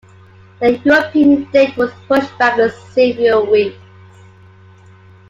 [0.59, 2.57] The European date was pushed back
[2.91, 3.77] several weeks.